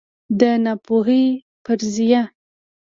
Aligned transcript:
د 0.39 0.41
ناپوهۍ 0.63 1.25
فرضیه 1.63 2.21